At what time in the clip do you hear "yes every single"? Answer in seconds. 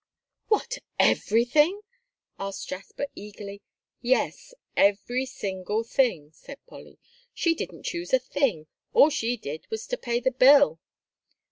4.01-5.83